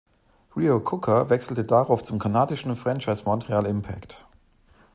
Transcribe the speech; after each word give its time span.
Reo-Coker 0.55 1.29
wechselte 1.29 1.63
daraufhin 1.63 2.07
zum 2.07 2.17
kanadischen 2.17 2.75
Franchise 2.75 3.23
Montreal 3.23 3.67
Impact. 3.67 4.25